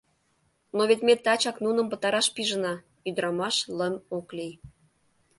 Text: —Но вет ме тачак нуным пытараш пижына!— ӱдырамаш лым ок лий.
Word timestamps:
—Но 0.75 0.81
вет 0.89 1.01
ме 1.07 1.13
тачак 1.25 1.57
нуным 1.65 1.87
пытараш 1.91 2.27
пижына!— 2.35 2.73
ӱдырамаш 3.07 3.55
лым 3.77 3.95
ок 4.17 4.27
лий. 4.37 4.53